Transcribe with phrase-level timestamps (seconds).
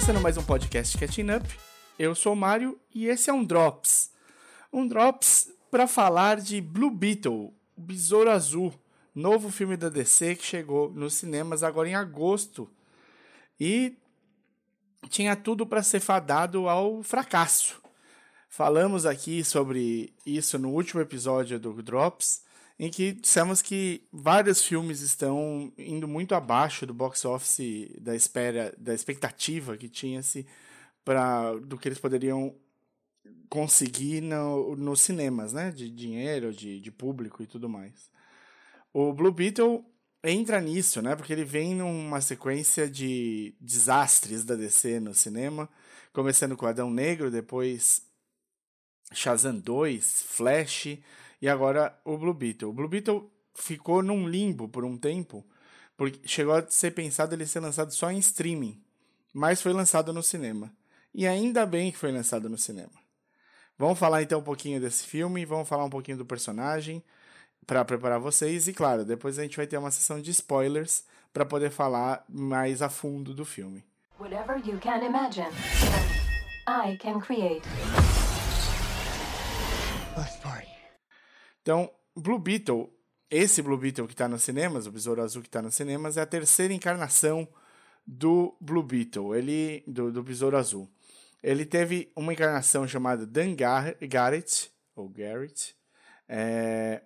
[0.00, 1.46] começando mais um podcast Catching Up.
[1.98, 4.10] Eu sou o Mário e esse é um Drops.
[4.72, 8.72] Um Drops para falar de Blue Beetle, o Besouro Azul,
[9.14, 12.66] novo filme da DC que chegou nos cinemas agora em agosto.
[13.60, 13.94] E
[15.10, 17.78] tinha tudo para ser fadado ao fracasso.
[18.48, 22.42] Falamos aqui sobre isso no último episódio do Drops,
[22.82, 28.74] em que dissemos que vários filmes estão indo muito abaixo do box office da espera,
[28.78, 30.46] da expectativa que tinha-se
[31.04, 32.54] para do que eles poderiam
[33.50, 38.10] conseguir no, nos cinemas, né, de dinheiro, de, de público e tudo mais.
[38.94, 39.84] O Blue Beetle
[40.24, 41.14] entra nisso, né?
[41.14, 45.68] Porque ele vem numa sequência de desastres da DC no cinema,
[46.14, 48.02] começando com Adão Negro, depois
[49.12, 50.98] Shazam 2, Flash
[51.40, 52.70] e agora o Blue Beetle.
[52.70, 55.44] O Blue Beetle ficou num limbo por um tempo,
[55.96, 58.82] porque chegou a ser pensado ele ser lançado só em streaming,
[59.32, 60.72] mas foi lançado no cinema.
[61.14, 62.92] E ainda bem que foi lançado no cinema.
[63.76, 67.02] Vamos falar então um pouquinho desse filme, vamos falar um pouquinho do personagem,
[67.66, 71.46] para preparar vocês e claro, depois a gente vai ter uma sessão de spoilers para
[71.46, 73.84] poder falar mais a fundo do filme.
[74.18, 75.48] Whatever you can imagine,
[76.66, 77.62] I can create.
[80.16, 80.79] Let's party.
[81.70, 82.92] Então, Blue Beetle,
[83.30, 86.20] esse Blue Beetle que está nos cinemas, o Besouro Azul que está nos cinemas, é
[86.20, 87.46] a terceira encarnação
[88.04, 90.90] do Blue Beetle, ele do, do Besouro Azul.
[91.40, 95.76] Ele teve uma encarnação chamada Dan Garrett, ou Garrett,
[96.28, 97.02] é,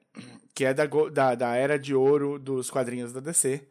[0.55, 3.69] que é da, da, da era de ouro dos quadrinhos da DC.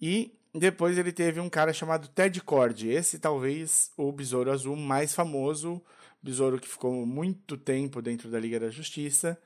[0.00, 2.88] E depois ele teve um cara chamado Ted Cord.
[2.88, 5.82] Esse talvez o Besouro Azul mais famoso,
[6.22, 9.38] besouro que ficou muito tempo dentro da Liga da Justiça.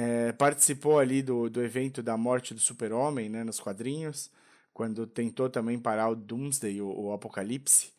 [0.00, 4.30] É, participou ali do, do evento da morte do Super-Homem, né, nos quadrinhos,
[4.72, 7.92] quando tentou também parar o Doomsday, o, o Apocalipse,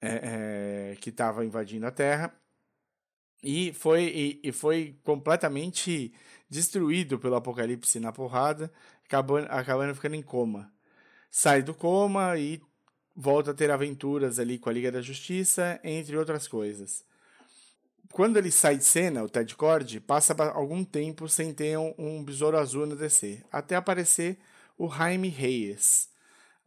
[0.00, 2.32] é, é, que estava invadindo a Terra.
[3.42, 6.14] E foi, e, e foi completamente
[6.48, 8.72] destruído pelo apocalipse na porrada,
[9.04, 10.72] acabando, acabando ficando em coma.
[11.28, 12.62] Sai do coma e
[13.16, 17.04] volta a ter aventuras ali com a Liga da Justiça, entre outras coisas.
[18.10, 22.24] Quando ele sai de cena, o Ted Cord, passa algum tempo sem ter um, um
[22.24, 24.38] besouro azul no DC, até aparecer
[24.76, 26.10] o Jaime Reyes.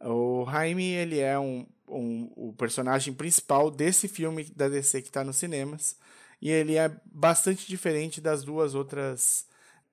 [0.00, 5.24] O Jaime ele é um, um, o personagem principal desse filme da DC que está
[5.24, 5.96] nos cinemas
[6.40, 9.46] e ele é bastante diferente das duas outras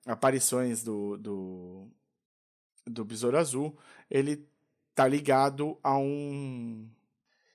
[0.06, 1.88] aparições do, do,
[2.86, 3.76] do Besouro Azul.
[4.10, 4.46] Ele
[4.94, 6.88] tá ligado a um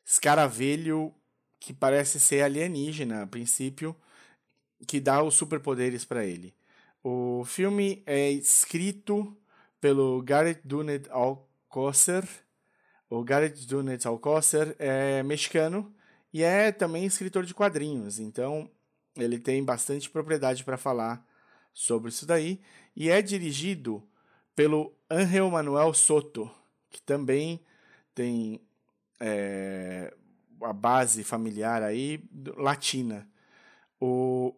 [0.06, 1.13] escaravelho
[1.59, 3.95] que parece ser alienígena a princípio,
[4.87, 6.53] que dá os superpoderes para ele.
[7.03, 9.35] O filme é escrito
[9.79, 12.27] pelo Garrett Dunet Alcocer.
[13.09, 15.93] O Garrett Dunet Alcocer é mexicano
[16.33, 18.69] e é também escritor de quadrinhos, então
[19.15, 21.25] ele tem bastante propriedade para falar
[21.73, 22.61] sobre isso daí.
[22.95, 24.07] E é dirigido
[24.55, 26.49] pelo Angel Manuel Soto,
[26.89, 27.63] que também
[28.13, 28.61] tem
[29.19, 30.13] é,
[30.61, 32.23] a base familiar aí
[32.57, 33.27] latina.
[33.99, 34.55] O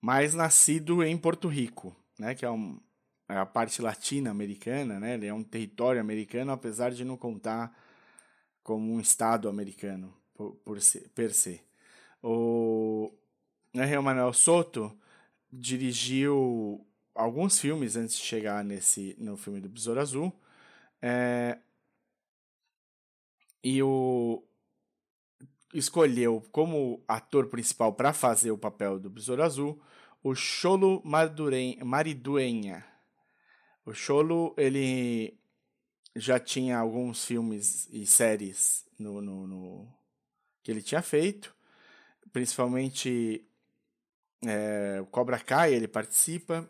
[0.00, 2.80] mais nascido em Porto Rico, né, que é, um,
[3.28, 7.76] é a parte latina americana, né, ele é um território americano, apesar de não contar
[8.62, 11.60] como um estado americano por, por se, per se.
[12.22, 13.12] O
[13.74, 14.96] Angel Manuel Soto
[15.52, 20.32] dirigiu alguns filmes antes de chegar nesse no filme do Besouro Azul.
[21.02, 21.58] É,
[23.62, 24.42] e o
[25.74, 29.80] escolheu como ator principal para fazer o papel do Besouro Azul
[30.22, 32.84] o Cholo Mariduenha.
[33.84, 35.38] O Cholo, ele
[36.16, 39.88] já tinha alguns filmes e séries no, no, no
[40.62, 41.54] que ele tinha feito
[42.32, 43.44] principalmente
[44.44, 46.68] é, Cobra Kai, ele participa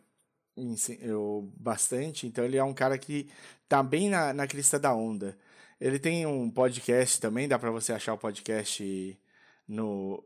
[1.00, 3.28] eu, bastante, então ele é um cara que
[3.68, 5.38] tá bem na, na crista da onda.
[5.80, 9.18] Ele tem um podcast também, dá para você achar o podcast
[9.66, 10.24] no,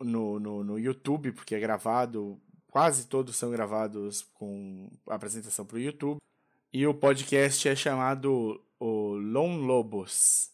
[0.00, 5.80] no, no, no, YouTube, porque é gravado, quase todos são gravados com apresentação para o
[5.80, 6.18] YouTube.
[6.72, 10.50] E o podcast é chamado o Lone Lobos.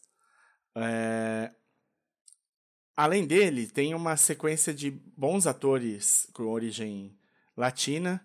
[0.75, 1.51] É,
[2.99, 7.17] Além dele, tem uma sequência de bons atores com origem
[7.55, 8.21] latina,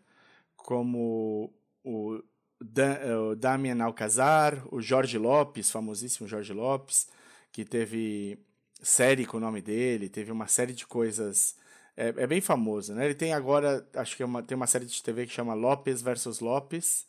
[0.57, 1.55] como
[1.85, 2.21] o,
[2.61, 7.09] da, o Damian Alcazar, o Jorge Lopes, famosíssimo Jorge Lopes,
[7.53, 8.39] que teve
[8.83, 11.57] série com o nome dele, teve uma série de coisas.
[11.97, 13.05] É, é bem famoso, né?
[13.05, 16.03] Ele tem agora, acho que é uma, tem uma série de TV que chama Lopes
[16.03, 17.07] versus Lopes,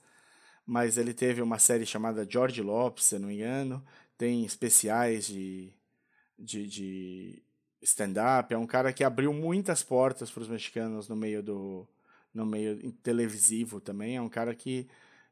[0.66, 3.84] mas ele teve uma série chamada George Lopes, se não me engano.
[4.18, 5.74] tem especiais de,
[6.38, 7.44] de, de
[7.82, 8.54] stand-up.
[8.54, 11.88] É um cara que abriu muitas portas para os mexicanos no meio do
[12.34, 14.18] no meio televisivo também.
[14.18, 14.88] É um cara que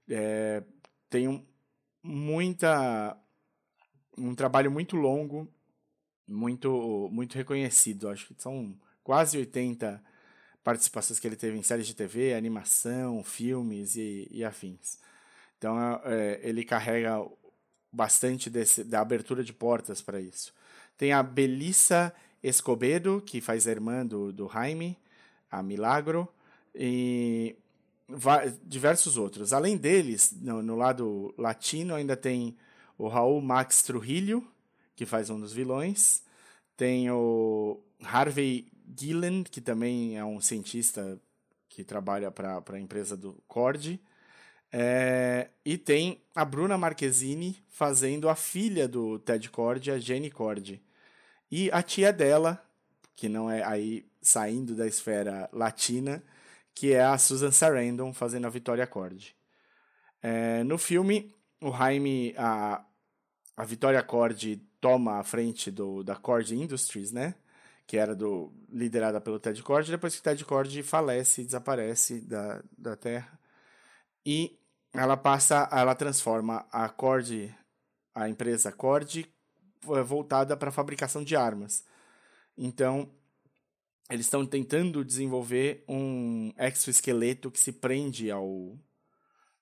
[0.10, 0.64] é,
[1.10, 1.46] tem
[2.02, 3.18] muita
[4.18, 5.48] um trabalho muito longo,
[6.28, 8.10] muito muito reconhecido.
[8.10, 10.04] Acho que são quase 80
[10.64, 14.98] participações que ele teve em séries de TV, animação, filmes e, e afins.
[15.58, 17.26] Então é, ele carrega
[17.92, 20.54] bastante desse, da abertura de portas para isso.
[20.98, 24.98] Tem a Belissa Escobedo, que faz a irmã do, do Jaime,
[25.50, 26.28] a Milagro,
[26.76, 27.56] e
[28.64, 29.54] diversos outros.
[29.54, 32.56] Além deles, no, no, lado latino, ainda tem
[32.98, 34.46] o Raul Max Trujillo,
[34.96, 36.24] que faz um dos vilões.
[36.76, 38.68] Tem o Harvey
[38.98, 41.20] Gillen, que também é um cientista
[41.70, 44.00] que trabalha para a empresa do Cord.
[44.72, 50.82] É, e tem a Bruna Marquezine fazendo a filha do Ted Cord, a Jenny Cord.
[51.52, 52.64] E a tia dela,
[53.16, 56.24] que não é aí saindo da esfera latina,
[56.74, 59.36] que é a Susan Sarandon fazendo a Victoria Cord.
[60.22, 62.84] É, no filme, o Jaime, a,
[63.56, 67.36] a Victoria Cord toma a frente do, da Cord Industries, né?
[67.86, 72.64] Que era do, liderada pelo Ted Cord, depois que o Ted Cord falece, desaparece da,
[72.78, 73.40] da Terra.
[74.26, 74.58] E
[74.94, 77.54] ela passa, ela transforma a Cord,
[78.16, 79.30] a empresa Cord,
[79.82, 81.84] voltada para a fabricação de armas.
[82.58, 83.10] Então,
[84.10, 88.78] eles estão tentando desenvolver um exoesqueleto que se prende ao,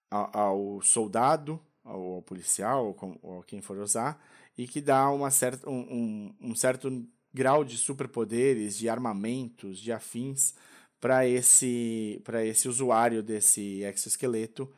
[0.09, 4.21] ao, ao soldado, ao, ao policial, ou, ou quem for usar,
[4.57, 9.91] e que dá uma certa, um, um, um certo grau de superpoderes, de armamentos, de
[9.91, 10.53] afins
[10.99, 14.71] para esse, esse usuário desse exoesqueleto.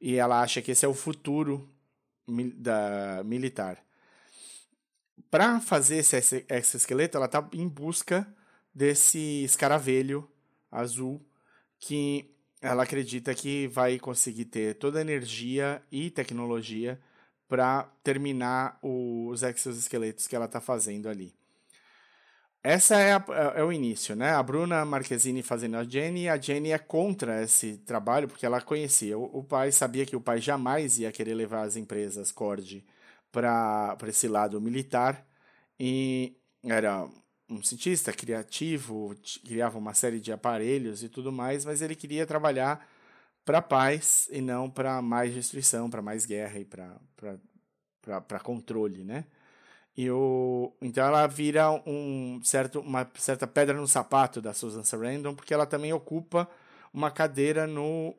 [0.00, 1.68] E ela acha que esse é o futuro
[2.56, 3.86] da militar
[5.30, 8.26] para fazer esse exoesqueleto, ela está em busca
[8.76, 10.28] desse escaravelho
[10.70, 11.24] azul
[11.78, 12.30] que
[12.60, 17.00] ela acredita que vai conseguir ter toda a energia e tecnologia
[17.48, 21.34] para terminar os exoesqueletos que ela está fazendo ali.
[22.62, 23.24] Essa é, a,
[23.56, 24.32] é, o início, né?
[24.32, 29.16] A Bruna Marquezine fazendo a Jenny, a Jenny é contra esse trabalho porque ela conhecia
[29.16, 32.84] o, o pai, sabia que o pai jamais ia querer levar as empresas Cord
[33.32, 35.26] para esse lado militar
[35.80, 37.08] e era
[37.48, 39.14] um cientista criativo,
[39.44, 42.86] criava uma série de aparelhos e tudo mais, mas ele queria trabalhar
[43.44, 49.24] para paz e não para mais destruição, para mais guerra e para controle, né?
[49.96, 55.34] E o, então ela vira um certo, uma certa pedra no sapato da Susan Sarandon,
[55.34, 56.48] porque ela também ocupa
[56.92, 58.14] uma cadeira no,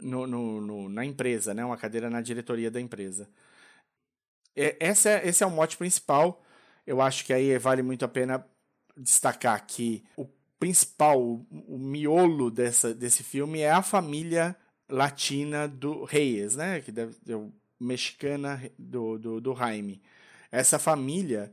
[0.00, 1.64] no, no, no na empresa, né?
[1.64, 3.28] uma cadeira na diretoria da empresa.
[4.56, 6.42] É, essa, esse é o mote principal.
[6.88, 8.42] Eu acho que aí vale muito a pena
[8.96, 10.26] destacar que o
[10.58, 14.56] principal, o, miolo dessa, desse filme é a família
[14.88, 16.80] latina do Reyes, né?
[16.80, 17.38] Que deve ser
[17.78, 20.00] mexicana do, do, do Jaime.
[20.50, 21.52] Essa família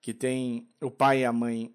[0.00, 1.74] que tem o pai e a mãe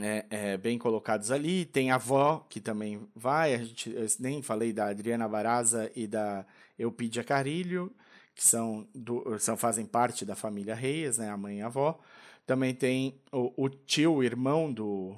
[0.00, 4.42] é, é, bem colocados ali, tem a avó que também vai, a gente, eu nem
[4.42, 6.44] falei da Adriana Baraza e da
[6.76, 7.94] Eupidia Carilho,
[8.36, 11.98] que são, do, são fazem parte da família Reis, né, a mãe e a avó.
[12.46, 15.16] Também tem o, o tio, o irmão do,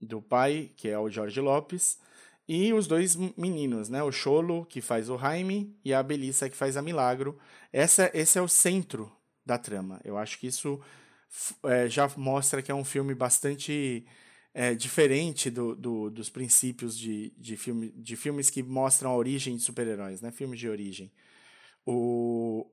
[0.00, 1.98] do pai, que é o Jorge Lopes,
[2.48, 6.56] e os dois meninos, né, o Cholo, que faz o Jaime, e a Belissa, que
[6.56, 7.36] faz a Milagro.
[7.72, 9.10] Essa, esse é o centro
[9.44, 10.00] da trama.
[10.04, 10.80] Eu acho que isso
[11.64, 14.06] é, já mostra que é um filme bastante
[14.54, 19.56] é, diferente do, do, dos princípios de, de, filme, de filmes que mostram a origem
[19.56, 20.30] de super-heróis, né?
[20.30, 21.10] Filmes de origem.
[21.86, 22.66] O...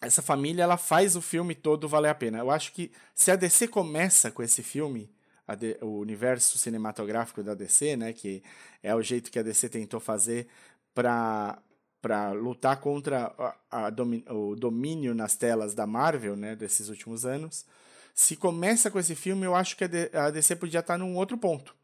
[0.00, 2.38] Essa família ela faz o filme todo valer a pena.
[2.38, 5.10] Eu acho que se a DC começa com esse filme,
[5.54, 5.78] D...
[5.80, 8.42] o universo cinematográfico da DC, né, que
[8.82, 10.48] é o jeito que a DC tentou fazer
[10.94, 11.58] para
[12.00, 13.34] para lutar contra
[13.70, 17.66] a, a domi o domínio nas telas da Marvel, né, desses últimos anos.
[18.14, 21.74] Se começa com esse filme, eu acho que a DC podia estar num outro ponto.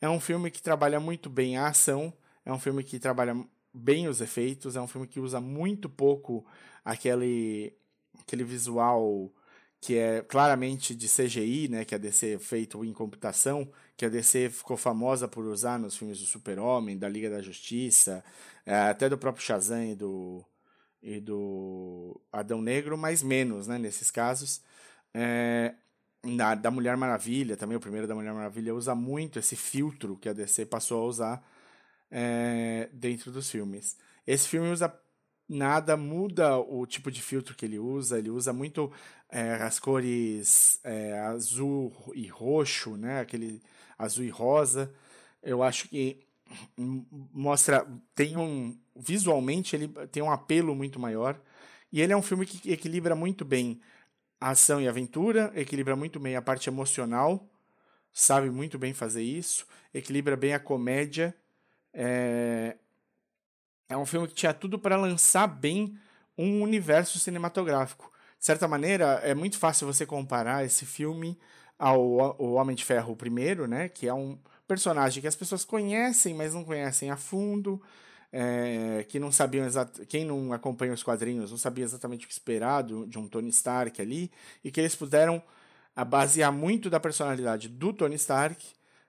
[0.00, 2.12] É um filme que trabalha muito bem a ação,
[2.44, 3.34] é um filme que trabalha
[3.76, 6.44] bem os efeitos, é um filme que usa muito pouco
[6.84, 7.72] aquele,
[8.18, 9.30] aquele visual
[9.80, 14.08] que é claramente de CGI, né, que a DC é feito em computação, que a
[14.08, 18.24] DC ficou famosa por usar nos filmes do Super-Homem, da Liga da Justiça,
[18.64, 20.44] é, até do próprio Shazam e do,
[21.02, 24.60] e do Adão Negro, mas menos, né, nesses casos.
[25.14, 25.74] É,
[26.24, 30.28] na, da Mulher Maravilha, também o primeiro da Mulher Maravilha, usa muito esse filtro que
[30.28, 31.55] a DC passou a usar
[32.10, 33.96] é, dentro dos filmes.
[34.26, 34.92] Esse filme usa
[35.48, 38.92] nada, muda o tipo de filtro que ele usa, ele usa muito
[39.28, 43.20] é, as cores é, azul e roxo, né?
[43.20, 43.62] Aquele
[43.98, 44.92] azul e rosa.
[45.42, 46.26] Eu acho que
[47.32, 51.40] mostra, tem um, visualmente ele tem um apelo muito maior,
[51.92, 53.80] e ele é um filme que equilibra muito bem
[54.40, 57.48] a ação e aventura, equilibra muito bem a parte emocional,
[58.12, 61.34] sabe muito bem fazer isso, equilibra bem a comédia,
[61.98, 62.76] é,
[63.88, 65.98] é um filme que tinha tudo para lançar bem
[66.36, 68.12] um universo cinematográfico.
[68.38, 71.38] De certa maneira, é muito fácil você comparar esse filme
[71.78, 72.00] ao
[72.38, 73.88] o Homem de Ferro primeiro, né?
[73.88, 74.38] Que é um
[74.68, 77.82] personagem que as pessoas conhecem, mas não conhecem a fundo.
[78.30, 79.66] É, que não sabiam.
[80.08, 84.02] Quem não acompanha os quadrinhos não sabia exatamente o que esperar de um Tony Stark
[84.02, 84.30] ali,
[84.62, 85.42] e que eles puderam
[86.06, 88.62] basear muito da personalidade do Tony Stark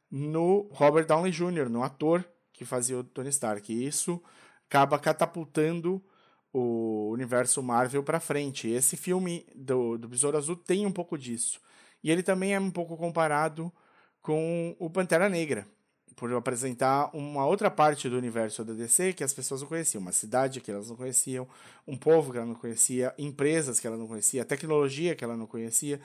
[0.10, 2.24] no Robert Downey Jr., no ator
[2.58, 3.72] que fazia o Tony Stark.
[3.72, 4.22] E isso
[4.68, 6.04] acaba catapultando
[6.52, 8.68] o universo Marvel para frente.
[8.68, 11.62] Esse filme do, do Besouro Azul tem um pouco disso.
[12.04, 13.72] E ele também é um pouco comparado
[14.22, 15.68] com o Pantera Negra,
[16.16, 20.12] por apresentar uma outra parte do universo da DC que as pessoas não conheciam, uma
[20.12, 21.48] cidade que elas não conheciam,
[21.88, 25.46] um povo que ela não conhecia, empresas que ela não conhecia, tecnologia que ela não
[25.46, 26.02] conhecia,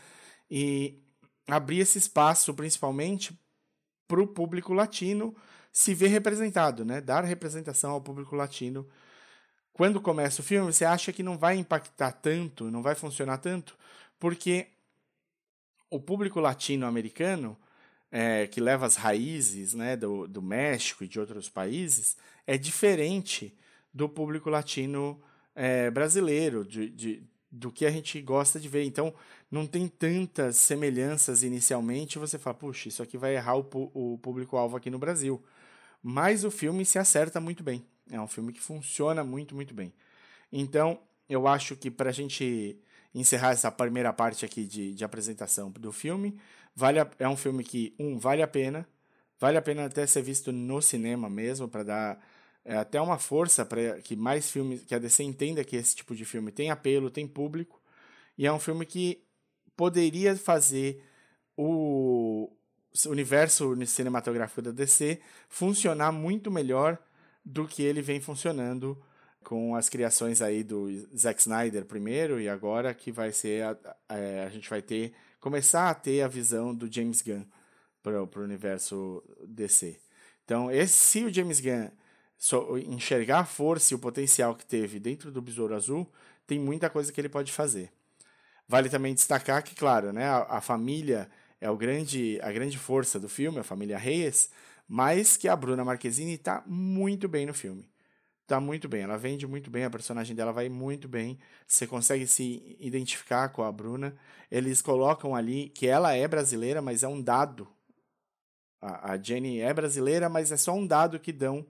[0.50, 1.02] e
[1.48, 3.36] abrir esse espaço principalmente
[4.06, 5.34] para o público latino
[5.72, 7.00] se ver representado, né?
[7.00, 8.86] Dar representação ao público latino.
[9.72, 13.76] Quando começa o filme, você acha que não vai impactar tanto, não vai funcionar tanto,
[14.18, 14.68] porque
[15.90, 17.56] o público latino-americano,
[18.10, 23.56] é, que leva as raízes né, do, do México e de outros países, é diferente
[23.92, 25.20] do público latino
[25.54, 28.84] é, brasileiro, de, de, do que a gente gosta de ver.
[28.84, 29.14] Então,
[29.50, 32.18] não tem tantas semelhanças inicialmente.
[32.18, 35.42] Você fala, puxa, isso aqui vai errar o, o público-alvo aqui no Brasil.
[36.02, 37.84] Mas o filme se acerta muito bem.
[38.10, 39.92] É um filme que funciona muito, muito bem.
[40.50, 42.78] Então, eu acho que para a gente
[43.14, 46.38] encerrar essa primeira parte aqui de, de apresentação do filme,
[46.74, 48.88] vale a, é um filme que, um, vale a pena,
[49.38, 52.24] vale a pena até ser visto no cinema mesmo, para dar
[52.64, 56.14] é, até uma força para que mais filmes, que a DC entenda que esse tipo
[56.14, 57.80] de filme tem apelo, tem público,
[58.36, 59.22] e é um filme que
[59.76, 61.04] poderia fazer
[61.56, 62.50] o,
[63.06, 66.98] universo cinematográfico da DC funcionar muito melhor
[67.44, 69.00] do que ele vem funcionando
[69.42, 73.76] com as criações aí do Zack Snyder primeiro e agora que vai ser a,
[74.08, 77.44] a, a gente vai ter começar a ter a visão do James Gunn
[78.00, 79.98] para o universo DC.
[80.44, 81.88] Então, esse, se o James Gunn
[82.88, 86.08] enxergar a força e o potencial que teve dentro do Besouro Azul,
[86.46, 87.90] tem muita coisa que ele pode fazer.
[88.68, 91.28] Vale também destacar que, claro, né, a, a família
[91.62, 94.50] é o grande, a grande força do filme, a família Reyes,
[94.88, 97.88] mas que a Bruna Marquezine está muito bem no filme.
[98.42, 102.26] Está muito bem, ela vende muito bem, a personagem dela vai muito bem, você consegue
[102.26, 104.16] se identificar com a Bruna.
[104.50, 107.68] Eles colocam ali que ela é brasileira, mas é um dado.
[108.80, 111.64] A, a Jenny é brasileira, mas é só um dado que dão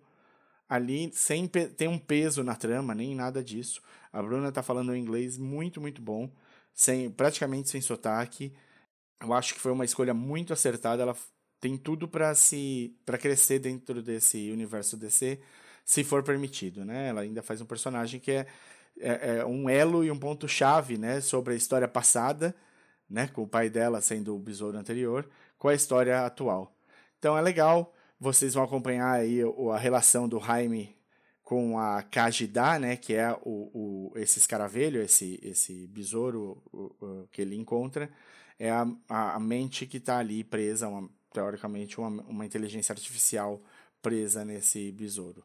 [0.66, 3.82] ali, sem ter um peso na trama, nem nada disso.
[4.10, 6.30] A Bruna está falando um inglês muito, muito bom,
[6.72, 8.54] sem praticamente sem sotaque
[9.22, 11.02] eu acho que foi uma escolha muito acertada.
[11.02, 11.16] Ela
[11.60, 15.40] tem tudo para se para crescer dentro desse universo DC,
[15.84, 17.08] se for permitido, né?
[17.08, 18.46] Ela ainda faz um personagem que é,
[18.98, 22.54] é, é um elo e um ponto chave, né, sobre a história passada,
[23.08, 26.74] né, com o pai dela sendo o besouro anterior, com a história atual.
[27.18, 27.94] Então é legal.
[28.18, 29.40] Vocês vão acompanhar aí
[29.72, 30.96] a relação do Jaime
[31.42, 36.62] com a Kajida, né, que é o, o, esse escaravelho, esse, esse besouro
[37.32, 38.08] que ele encontra
[38.58, 43.62] é a, a, a mente que está ali presa, uma, teoricamente, uma, uma inteligência artificial
[44.00, 45.44] presa nesse besouro.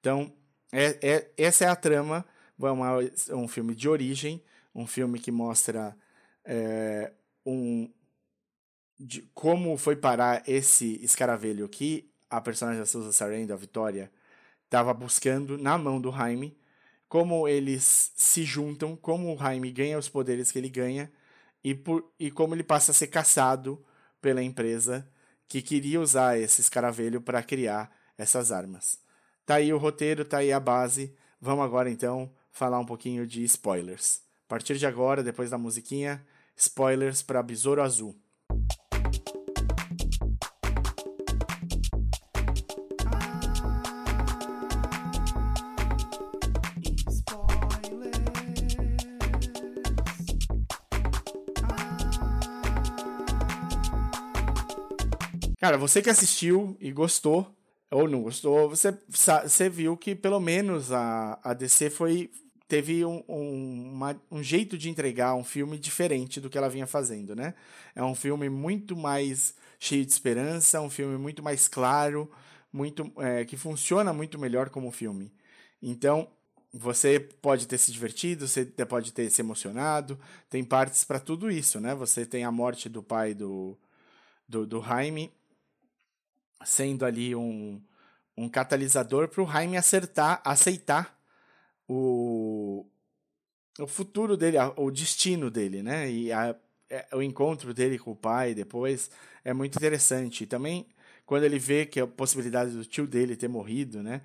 [0.00, 0.32] Então,
[0.72, 2.24] é, é, essa é a trama.
[2.62, 2.98] É, uma,
[3.30, 4.42] um filme de origem,
[4.74, 5.96] um filme que mostra
[6.44, 7.12] é,
[7.44, 7.90] um,
[8.98, 14.12] de como foi parar esse escaravelho que a personagem da Susan Sarandon, a Vitória,
[14.64, 16.56] estava buscando na mão do Jaime,
[17.08, 21.10] como eles se juntam, como o Jaime ganha os poderes que ele ganha
[21.62, 23.84] e, por, e como ele passa a ser caçado
[24.20, 25.08] pela empresa
[25.48, 29.00] que queria usar esse escaravelho para criar essas armas.
[29.44, 31.14] Tá aí o roteiro, tá aí a base.
[31.40, 34.22] Vamos agora então falar um pouquinho de spoilers.
[34.46, 36.24] A partir de agora, depois da musiquinha,
[36.56, 38.16] spoilers para Besouro Azul.
[55.60, 57.54] Cara, você que assistiu e gostou,
[57.90, 58.96] ou não gostou, você,
[59.42, 62.30] você viu que pelo menos a, a DC foi
[62.66, 66.86] teve um, um, uma, um jeito de entregar um filme diferente do que ela vinha
[66.86, 67.52] fazendo, né?
[67.94, 72.30] É um filme muito mais cheio de esperança, um filme muito mais claro,
[72.72, 75.30] muito é, que funciona muito melhor como filme.
[75.82, 76.28] Então,
[76.72, 81.80] você pode ter se divertido, você pode ter se emocionado, tem partes para tudo isso,
[81.80, 81.94] né?
[81.96, 83.76] Você tem a morte do pai do,
[84.48, 85.30] do, do Jaime
[86.64, 87.80] sendo ali um,
[88.36, 91.18] um catalisador para o Jaime acertar, aceitar
[91.88, 92.86] o,
[93.78, 96.10] o futuro dele, o destino dele, né?
[96.10, 96.54] E a,
[96.88, 99.10] é, o encontro dele com o pai depois
[99.44, 100.44] é muito interessante.
[100.44, 100.86] E também
[101.26, 104.22] quando ele vê que a possibilidade do tio dele ter morrido, né?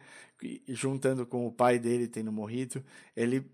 [0.67, 2.83] Juntando com o pai dele tendo morrido,
[3.15, 3.45] ele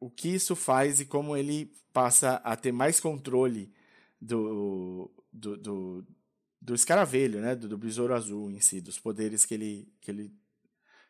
[0.00, 3.72] o que isso faz e como ele passa a ter mais controle
[4.20, 6.06] do, do, do,
[6.60, 7.54] do escaravelho, né?
[7.54, 10.32] Do, do besouro azul em si, dos poderes que ele, que ele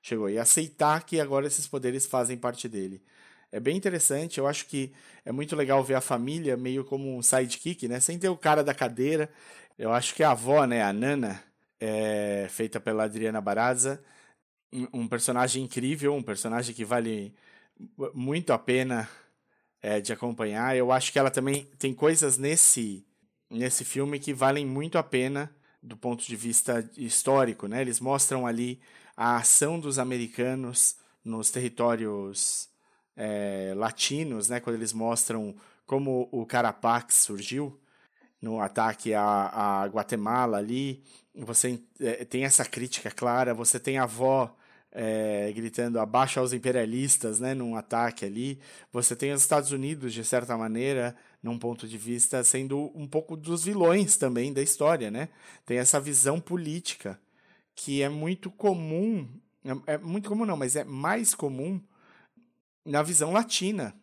[0.02, 0.28] chegou.
[0.28, 3.02] E aceitar que agora esses poderes fazem parte dele.
[3.50, 4.92] É bem interessante, eu acho que
[5.24, 7.98] é muito legal ver a família meio como um sidekick, né?
[7.98, 9.30] Sem ter o cara da cadeira.
[9.78, 11.42] Eu acho que a avó, né, a Nana,
[11.80, 14.02] é feita pela Adriana Baraza,
[14.92, 17.34] um personagem incrível, um personagem que vale
[18.12, 19.08] muito a pena
[19.80, 20.76] é, de acompanhar.
[20.76, 23.06] Eu acho que ela também tem coisas nesse
[23.50, 25.50] nesse filme que valem muito a pena
[25.82, 27.80] do ponto de vista histórico, né?
[27.80, 28.80] Eles mostram ali
[29.16, 32.68] a ação dos americanos nos territórios
[33.16, 37.78] é, latinos, né, quando eles mostram como o Carapax surgiu
[38.40, 41.02] no ataque a Guatemala ali,
[41.34, 44.54] você é, tem essa crítica clara, você tem a avó
[45.00, 48.58] é, gritando abaixo aos imperialistas, né, num ataque ali,
[48.92, 53.36] você tem os Estados Unidos, de certa maneira, num ponto de vista, sendo um pouco
[53.36, 55.28] dos vilões também da história, né,
[55.64, 57.16] tem essa visão política
[57.76, 59.28] que é muito comum,
[59.86, 61.80] é, é muito comum não, mas é mais comum
[62.84, 63.94] na visão latina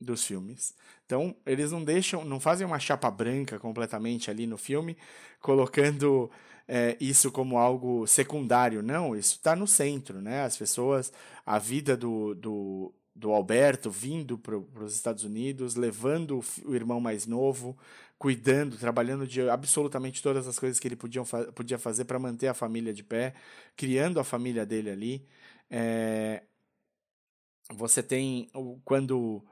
[0.00, 0.72] dos filmes.
[1.04, 4.96] Então, eles não deixam, não fazem uma chapa branca completamente ali no filme,
[5.40, 6.30] colocando
[6.68, 8.82] é, isso como algo secundário.
[8.82, 10.42] Não, isso está no centro, né?
[10.42, 11.10] As pessoas,
[11.46, 17.26] a vida do, do, do Alberto vindo para os Estados Unidos, levando o irmão mais
[17.26, 17.76] novo,
[18.18, 21.22] cuidando, trabalhando de absolutamente todas as coisas que ele podia,
[21.54, 23.34] podia fazer para manter a família de pé,
[23.76, 25.26] criando a família dele ali.
[25.70, 26.42] É...
[27.74, 28.50] Você tem
[28.84, 29.42] quando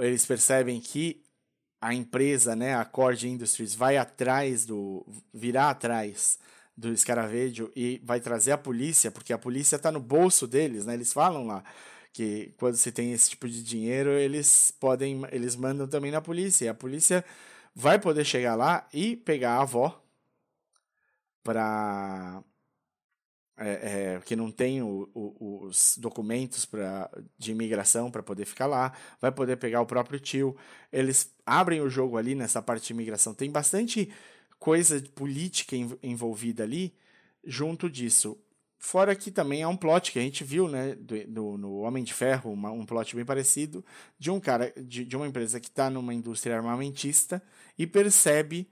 [0.00, 1.22] eles percebem que
[1.80, 5.06] a empresa, né, a Cord Industries, vai atrás do.
[5.32, 6.38] virá atrás
[6.76, 10.94] do escaravelho e vai trazer a polícia, porque a polícia está no bolso deles, né?
[10.94, 11.62] Eles falam lá
[12.12, 15.22] que quando se tem esse tipo de dinheiro, eles podem.
[15.32, 16.66] eles mandam também na polícia.
[16.66, 17.24] E a polícia
[17.74, 20.02] vai poder chegar lá e pegar a avó
[21.42, 22.42] para
[23.60, 28.66] é, é, que não tem o, o, os documentos pra, de imigração para poder ficar
[28.66, 30.56] lá, vai poder pegar o próprio tio.
[30.90, 33.34] Eles abrem o jogo ali nessa parte de imigração.
[33.34, 34.10] Tem bastante
[34.58, 36.94] coisa política envolvida ali
[37.44, 38.38] junto disso.
[38.78, 42.02] Fora que também é um plot que a gente viu, né, do, do no Homem
[42.02, 43.84] de Ferro, uma, um plot bem parecido,
[44.18, 47.42] de um cara, de, de uma empresa que está numa indústria armamentista
[47.78, 48.66] e percebe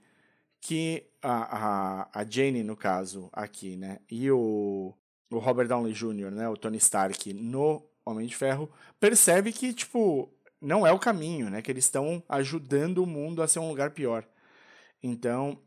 [0.59, 4.93] que a, a, a Jane, no caso, aqui, né, e o,
[5.31, 10.31] o Robert Downey Jr., né, o Tony Stark, no Homem de Ferro, percebe que, tipo,
[10.61, 13.91] não é o caminho, né, que eles estão ajudando o mundo a ser um lugar
[13.91, 14.25] pior.
[15.01, 15.57] Então,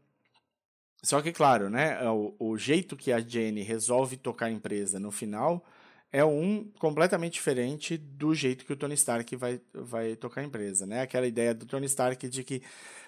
[1.02, 4.98] só que, claro, né, é o, o jeito que a Jenny resolve tocar a empresa
[4.98, 5.64] no final
[6.12, 10.86] é um completamente diferente do jeito que o Tony Stark vai, vai tocar a empresa,
[10.86, 11.00] né?
[11.00, 12.62] Aquela ideia do Tony Stark de que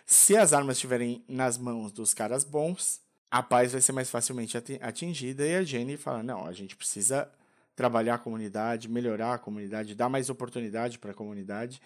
[0.07, 4.57] se as armas estiverem nas mãos dos caras bons, a paz vai ser mais facilmente
[4.81, 7.31] atingida e a Jenny fala, não, a gente precisa
[7.77, 11.83] trabalhar a comunidade, melhorar a comunidade, dar mais oportunidade para a comunidade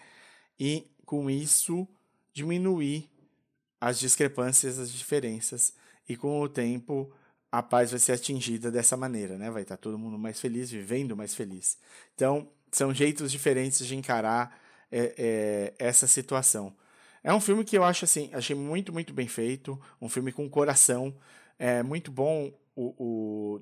[0.59, 1.87] e, com isso,
[2.31, 3.09] diminuir
[3.81, 5.73] as discrepâncias, as diferenças
[6.07, 7.11] e com o tempo
[7.51, 9.49] a paz vai ser atingida dessa maneira, né?
[9.49, 11.77] Vai estar todo mundo mais feliz, vivendo mais feliz.
[12.13, 14.59] Então, são jeitos diferentes de encarar
[14.91, 16.75] é, é, essa situação.
[17.23, 20.49] É um filme que eu acho assim, achei muito, muito bem feito, um filme com
[20.49, 21.15] coração,
[21.57, 23.61] é muito bom o,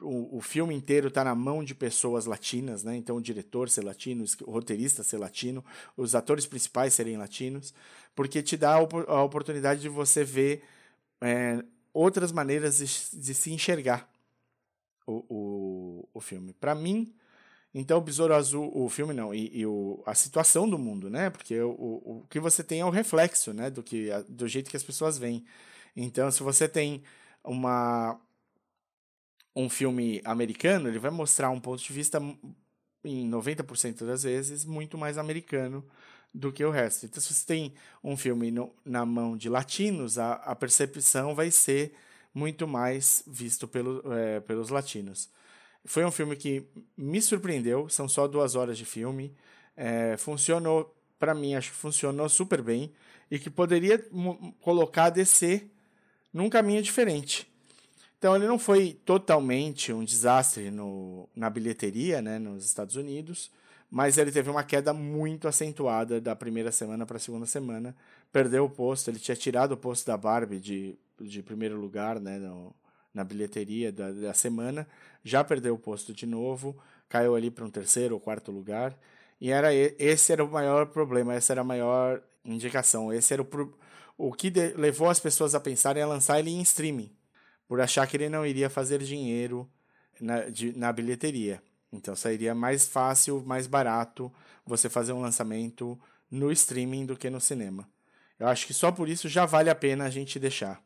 [0.00, 2.96] o, o, filme inteiro está na mão de pessoas latinas, né?
[2.96, 5.62] Então o diretor ser latino, o roteirista ser latino,
[5.96, 7.74] os atores principais serem latinos,
[8.14, 10.64] porque te dá a oportunidade de você ver
[11.20, 11.62] é,
[11.96, 14.08] outras maneiras de, de, se enxergar
[15.06, 16.52] o, o, o filme.
[16.52, 17.14] Para mim,
[17.72, 21.30] então, o Besouro Azul, o filme não, e, e o, a situação do mundo, né?
[21.30, 23.70] Porque o, o, o, que você tem é o reflexo, né?
[23.70, 25.44] Do, que, do jeito que as pessoas veem.
[25.96, 27.02] Então, se você tem
[27.42, 28.20] uma,
[29.54, 32.18] um filme americano, ele vai mostrar um ponto de vista
[33.04, 35.84] em 90% das vezes, muito mais americano
[36.36, 37.06] do que o resto.
[37.06, 37.72] Então, se você tem
[38.04, 41.94] um filme no, na mão de latinos, a, a, percepção vai ser
[42.34, 45.30] muito mais visto pelo, é, pelos latinos.
[45.86, 49.34] Foi um filme que me surpreendeu, são só duas horas de filme.
[49.74, 52.92] É, funcionou, para mim, acho que funcionou super bem
[53.30, 53.98] e que poderia
[54.60, 55.66] colocar a DC
[56.32, 57.50] num caminho diferente.
[58.18, 63.50] Então ele não foi totalmente um desastre no, na bilheteria né, nos Estados Unidos,
[63.90, 67.94] mas ele teve uma queda muito acentuada da primeira semana para a segunda semana.
[68.32, 72.38] Perdeu o posto, ele tinha tirado o posto da Barbie de, de primeiro lugar né,
[72.38, 72.74] no,
[73.14, 74.86] na bilheteria da, da semana,
[75.24, 76.76] já perdeu o posto de novo,
[77.08, 78.96] caiu ali para um terceiro ou quarto lugar.
[79.40, 83.12] E era esse era o maior problema, essa era a maior indicação.
[83.12, 83.74] Esse era o,
[84.18, 87.10] o que de, levou as pessoas a pensarem a lançar ele em streaming,
[87.68, 89.68] por achar que ele não iria fazer dinheiro
[90.20, 91.62] na, de, na bilheteria.
[91.92, 94.32] Então sairia mais fácil, mais barato
[94.64, 95.98] você fazer um lançamento
[96.30, 97.88] no streaming do que no cinema.
[98.38, 100.82] Eu acho que só por isso já vale a pena a gente deixar.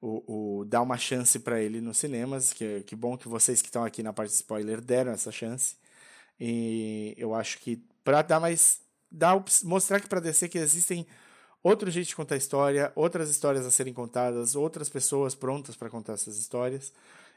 [0.00, 2.52] O, o dar uma chance para ele nos cinemas.
[2.52, 5.76] Que, que bom que vocês que estão aqui na parte de spoiler deram essa chance.
[6.38, 8.80] E eu acho que para dar mais.
[9.10, 11.06] Dar, mostrar que para DC que existem
[11.62, 16.12] outro jeito de contar história, outras histórias a serem contadas, outras pessoas prontas para contar
[16.12, 16.92] essas histórias.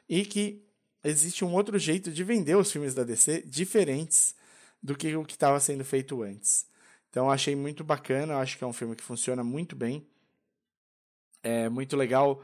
[0.07, 0.61] E que
[1.03, 4.35] existe um outro jeito de vender os filmes da DC diferentes
[4.81, 6.65] do que o que estava sendo feito antes.
[7.09, 10.07] Então achei muito bacana, acho que é um filme que funciona muito bem.
[11.43, 12.43] É muito legal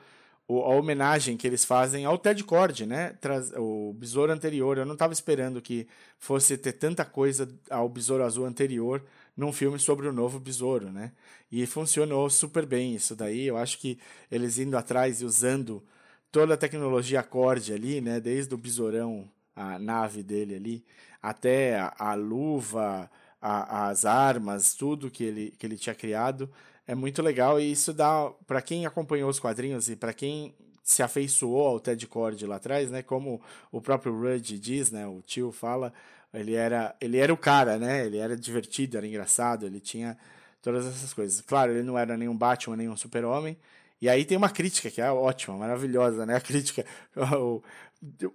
[0.50, 3.18] a homenagem que eles fazem ao Ted Cord, né?
[3.58, 4.78] O Besouro anterior.
[4.78, 9.04] Eu não estava esperando que fosse ter tanta coisa ao Besouro Azul anterior
[9.36, 11.12] num filme sobre o novo Besouro, né?
[11.52, 13.46] E funcionou super bem isso daí.
[13.46, 14.00] Eu acho que
[14.32, 15.84] eles indo atrás e usando
[16.32, 18.20] toda a tecnologia acorde ali, né?
[18.20, 20.86] Desde o besourão, a nave dele ali,
[21.22, 23.10] até a, a luva,
[23.42, 26.50] a, as armas, tudo que ele, que ele tinha criado.
[26.86, 31.04] É muito legal e isso dá, para quem acompanhou os quadrinhos e para quem se
[31.04, 33.04] afeiçoou ao Ted Cord lá atrás, né?
[33.04, 35.06] Como o próprio Rudd diz, né?
[35.06, 35.94] O tio fala,
[36.34, 38.06] ele era, ele era o cara, né?
[38.06, 40.18] Ele era divertido, era engraçado, ele tinha
[40.62, 41.42] todas essas coisas.
[41.42, 43.58] Claro, ele não era nenhum Batman, nenhum Super-Homem,
[44.02, 46.36] e aí tem uma crítica que é ótima, maravilhosa, né?
[46.36, 46.86] A crítica.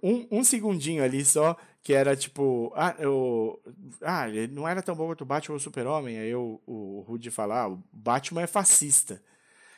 [0.01, 2.73] Um, um segundinho ali só, que era tipo.
[2.75, 3.61] Ah, eu,
[4.01, 6.17] ah ele não era tão bom quanto o Batman ou o Super-Homem.
[6.19, 9.21] Aí eu, o Rudy falar, ah, o Batman é fascista.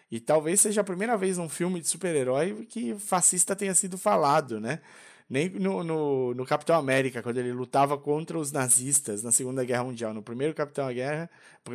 [0.10, 4.60] E talvez seja a primeira vez num filme de super-herói que fascista tenha sido falado,
[4.60, 4.82] né?
[5.30, 9.84] Nem no, no, no, Capitão América, quando ele lutava contra os nazistas na Segunda Guerra
[9.84, 11.30] Mundial, no primeiro Capitão Guerra,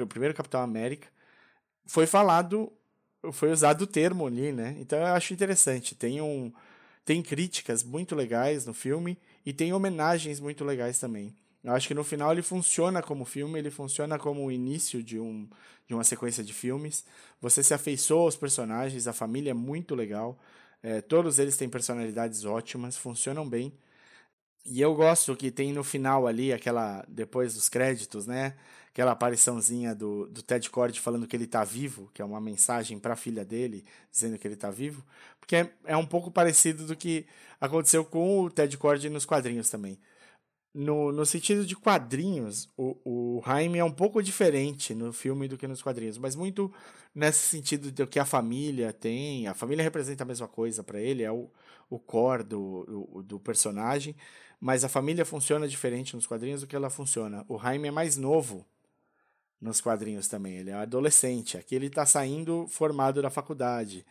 [0.08, 1.08] primeiro Capitão América,
[1.86, 2.72] foi falado
[3.32, 4.76] foi usado o termo ali, né?
[4.78, 5.94] Então eu acho interessante.
[5.94, 6.52] Tem um
[7.04, 11.34] tem críticas muito legais no filme e tem homenagens muito legais também.
[11.64, 15.18] Eu acho que no final ele funciona como filme, ele funciona como o início de,
[15.18, 15.48] um,
[15.88, 17.04] de uma sequência de filmes.
[17.40, 20.38] Você se afeiçoa aos personagens, a família é muito legal.
[20.82, 23.72] É, todos eles têm personalidades ótimas, funcionam bem.
[24.64, 27.04] E eu gosto que tem no final ali, aquela.
[27.08, 28.54] Depois dos créditos, né?
[28.92, 32.98] Aquela apariçãozinha do, do Ted Cord falando que ele está vivo, que é uma mensagem
[32.98, 35.04] para a filha dele, dizendo que ele está vivo.
[35.38, 37.24] Porque é, é, um pouco parecido do que
[37.60, 39.98] aconteceu com o Ted Cord nos quadrinhos também.
[40.74, 45.58] No, no sentido de quadrinhos, o, o Jaime é um pouco diferente no filme do
[45.58, 46.72] que nos quadrinhos, mas muito
[47.14, 49.46] nesse sentido do que a família tem.
[49.46, 51.50] A família representa a mesma coisa para ele, é o,
[51.88, 54.16] o core do, do, personagem
[54.60, 57.44] mas a família funciona diferente nos quadrinhos do que ela funciona.
[57.48, 58.66] O Jaime é mais novo
[59.60, 61.58] nos quadrinhos também, ele é adolescente.
[61.58, 64.06] Aqui ele está saindo formado da faculdade.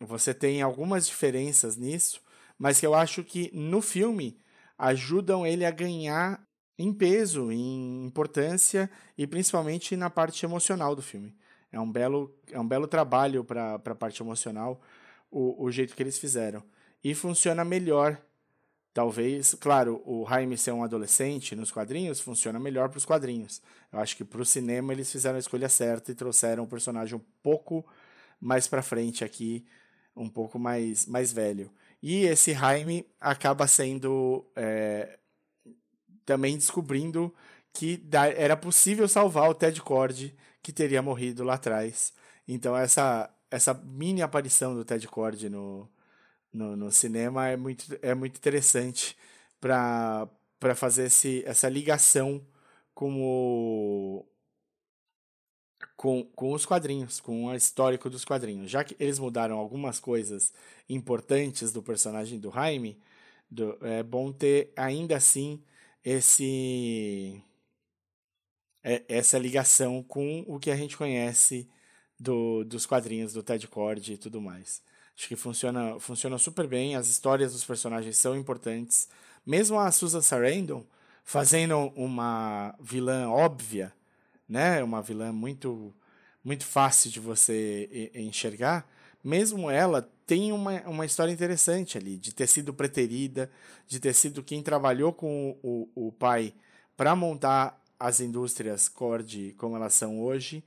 [0.00, 2.20] Você tem algumas diferenças nisso,
[2.58, 4.40] mas que eu acho que no filme
[4.76, 6.42] ajudam ele a ganhar
[6.78, 11.36] em peso, em importância e principalmente na parte emocional do filme.
[11.70, 14.80] É um belo, é um belo trabalho para a parte emocional
[15.30, 16.62] o, o jeito que eles fizeram.
[17.04, 18.20] E funciona melhor
[18.92, 23.62] Talvez, claro, o Jaime ser um adolescente nos quadrinhos funciona melhor para os quadrinhos.
[23.92, 27.16] Eu acho que para o cinema eles fizeram a escolha certa e trouxeram o personagem
[27.16, 27.86] um pouco
[28.40, 29.64] mais para frente aqui,
[30.16, 31.70] um pouco mais, mais velho.
[32.02, 35.18] E esse Jaime acaba sendo é,
[36.24, 37.32] também descobrindo
[37.72, 38.02] que
[38.36, 42.12] era possível salvar o Ted Cord, que teria morrido lá atrás.
[42.48, 45.88] Então essa, essa mini aparição do Ted Cord no,
[46.52, 49.16] no, no cinema é muito, é muito interessante
[49.60, 50.28] para
[50.74, 52.44] fazer esse, essa ligação
[52.94, 54.26] com, o,
[55.96, 58.70] com, com os quadrinhos, com o histórico dos quadrinhos.
[58.70, 60.52] Já que eles mudaram algumas coisas
[60.88, 62.98] importantes do personagem do Jaime,
[63.50, 65.62] do, é bom ter ainda assim
[66.04, 67.42] esse
[68.82, 71.68] é, essa ligação com o que a gente conhece
[72.18, 74.82] do, dos quadrinhos do Ted Cord e tudo mais.
[75.20, 79.06] Acho que funciona, funciona super bem, as histórias dos personagens são importantes.
[79.44, 80.82] Mesmo a Susan Sarandon
[81.22, 83.92] fazendo uma vilã óbvia,
[84.48, 84.82] né?
[84.82, 85.94] Uma vilã muito
[86.42, 88.88] muito fácil de você enxergar,
[89.22, 93.50] mesmo ela tem uma, uma história interessante ali, de ter sido preterida,
[93.86, 96.54] de ter sido quem trabalhou com o, o, o pai
[96.96, 100.64] para montar as indústrias Cord como elas são hoje,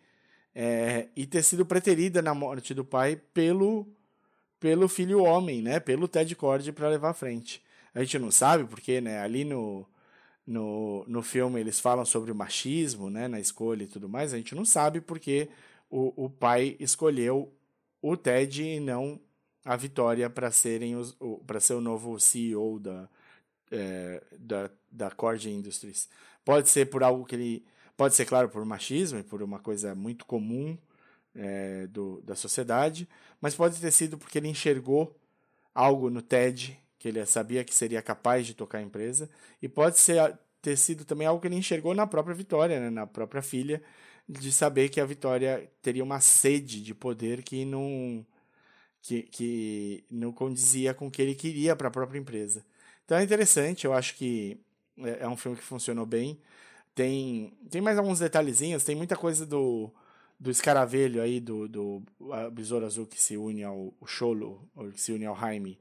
[0.53, 3.87] é, e ter sido preterida na morte do pai pelo,
[4.63, 5.77] pelo filho homem, né?
[5.77, 7.61] pelo Ted Cord para levar à frente.
[7.93, 9.19] A gente não sabe porque né?
[9.19, 9.85] ali no,
[10.47, 13.27] no, no filme eles falam sobre o machismo né?
[13.27, 15.49] na escolha e tudo mais, a gente não sabe porque
[15.89, 17.53] o, o pai escolheu
[18.01, 19.19] o Ted e não
[19.65, 21.13] a Vitória para serem os,
[21.45, 23.09] para ser o novo CEO da,
[23.69, 26.07] é, da, da Cord Industries.
[26.45, 27.65] Pode ser por algo que ele.
[27.97, 30.77] Pode ser, claro, por machismo e por uma coisa muito comum
[31.35, 33.07] é, do, da sociedade,
[33.43, 35.19] mas pode ter sido porque ele enxergou
[35.75, 39.29] algo no TED que ele sabia que seria capaz de tocar a empresa,
[39.61, 43.05] e pode ser, ter sido também algo que ele enxergou na própria Vitória, né, na
[43.05, 43.83] própria filha,
[44.29, 48.25] de saber que a Vitória teria uma sede de poder que não
[49.01, 52.65] que, que não condizia com o que ele queria para a própria empresa.
[53.03, 54.57] Então é interessante, eu acho que
[54.99, 56.39] é, é um filme que funcionou bem.
[56.95, 59.91] Tem, tem mais alguns detalhezinhos, tem muita coisa do,
[60.43, 62.03] do escaravelho aí, do, do
[62.51, 65.79] Besouro Azul que se une ao Cholo, ou que se une ao Jaime,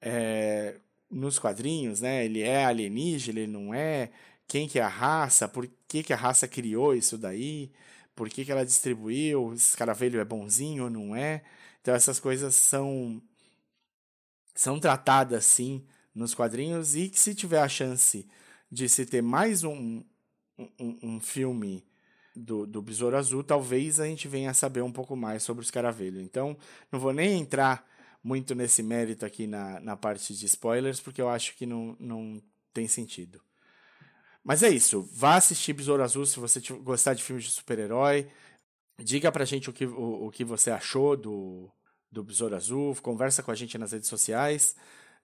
[0.00, 2.24] é, nos quadrinhos, né?
[2.24, 4.10] Ele é alienígena, ele não é?
[4.48, 5.48] Quem que é a raça?
[5.48, 7.70] Por que, que a raça criou isso daí?
[8.16, 9.46] Por que, que ela distribuiu?
[9.46, 11.44] O escaravelho é bonzinho ou não é?
[11.80, 13.22] Então essas coisas são
[14.56, 18.26] são tratadas sim nos quadrinhos e que se tiver a chance
[18.70, 20.02] de se ter mais um,
[20.58, 21.84] um, um filme
[22.34, 25.64] do, do Besouro Azul, talvez a gente venha a saber um pouco mais sobre o
[25.64, 26.20] Escaravelho.
[26.20, 26.56] Então,
[26.90, 27.86] não vou nem entrar
[28.22, 32.42] muito nesse mérito aqui na, na parte de spoilers, porque eu acho que não, não
[32.72, 33.40] tem sentido.
[34.42, 35.08] Mas é isso.
[35.12, 38.28] Vá assistir Besouro Azul se você gostar de filmes de super-herói.
[38.98, 41.70] Diga pra gente o que, o, o que você achou do,
[42.10, 42.94] do Besouro Azul.
[42.96, 44.76] Conversa com a gente nas redes sociais.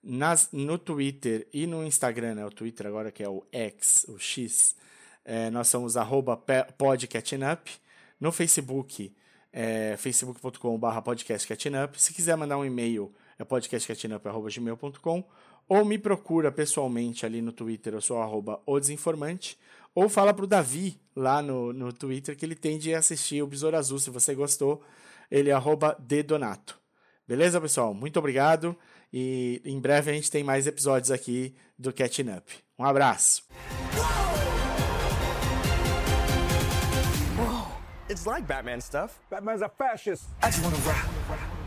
[0.03, 4.17] Nas, no Twitter e no Instagram, né, o Twitter agora que é o X, o
[4.17, 4.75] X,
[5.23, 6.37] é, nós somos arroba
[6.77, 7.69] podcatchingup.
[8.19, 9.13] No Facebook,
[9.51, 11.95] é facebook.com.br podcastcatchingup.
[11.99, 15.23] Se quiser mandar um e-mail, é podcastcatchingup.gmail.com
[15.67, 19.57] ou me procura pessoalmente ali no Twitter, eu sou arroba o desinformante,
[19.95, 23.77] ou fala pro Davi lá no, no Twitter que ele tem de assistir o Besouro
[23.77, 24.81] Azul, se você gostou,
[25.29, 26.77] ele é arroba dedonato.
[27.25, 27.93] Beleza, pessoal?
[27.93, 28.75] Muito obrigado.
[29.13, 32.53] E em breve a gente tem mais episódios aqui do Catching Up.
[32.77, 33.43] Um abraço.
[38.11, 39.19] It's like Batman stuff.
[39.29, 40.25] Batman's a fascist.
[40.43, 41.60] I just wanna rap.